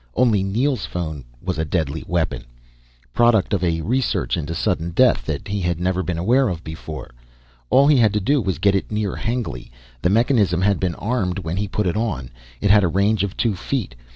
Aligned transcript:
Only 0.15 0.41
Neel's 0.41 0.87
phone 0.87 1.25
was 1.43 1.59
a 1.59 1.63
deadly 1.63 2.03
weapon. 2.07 2.45
Product 3.13 3.53
of 3.53 3.63
a 3.63 3.81
research 3.81 4.35
into 4.35 4.55
sudden 4.55 4.89
death 4.89 5.27
that 5.27 5.47
he 5.47 5.61
had 5.61 5.79
never 5.79 6.01
been 6.01 6.17
aware 6.17 6.49
of 6.49 6.63
before. 6.63 7.11
All 7.69 7.85
he 7.87 7.97
had 7.97 8.11
to 8.13 8.19
do 8.19 8.41
was 8.41 8.57
get 8.57 8.73
it 8.73 8.89
near 8.91 9.15
Hengly, 9.15 9.71
the 10.01 10.09
mechanism 10.09 10.63
had 10.63 10.79
been 10.79 10.95
armed 10.95 11.37
when 11.37 11.57
he 11.57 11.67
put 11.67 11.85
it 11.85 11.95
on. 11.95 12.31
It 12.61 12.71
had 12.71 12.83
a 12.83 12.87
range 12.87 13.23
of 13.23 13.37
two 13.37 13.53
feet. 13.55 13.93